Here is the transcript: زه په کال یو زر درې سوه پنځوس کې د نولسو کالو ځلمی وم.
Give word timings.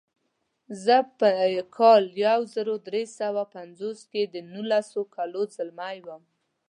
زه 0.83 0.97
په 1.19 1.29
کال 1.77 2.03
یو 2.25 2.39
زر 2.53 2.67
درې 2.87 3.03
سوه 3.19 3.41
پنځوس 3.55 3.99
کې 4.11 4.21
د 4.33 4.35
نولسو 4.53 5.01
کالو 5.15 5.41
ځلمی 5.55 5.97
وم. 6.07 6.23